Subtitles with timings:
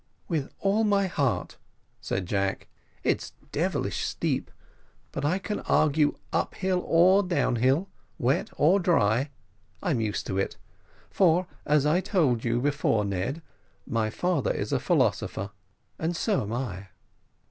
[0.27, 1.57] "With all my heart,"
[1.99, 2.67] said Jack,
[3.03, 4.49] "it's devilish steep,
[5.11, 9.29] but I can argue up hill or down hill, wet or dry
[9.83, 10.57] I'm used to it
[11.11, 13.43] for, as I told you before, Ned,
[13.85, 15.51] my father is a philosopher,
[15.99, 16.87] and so am I."